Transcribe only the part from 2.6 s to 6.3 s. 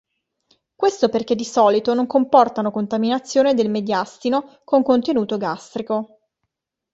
contaminazione del mediastino con contenuto gastrico.